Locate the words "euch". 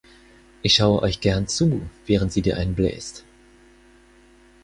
1.03-1.21